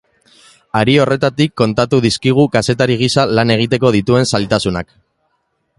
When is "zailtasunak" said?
4.35-4.93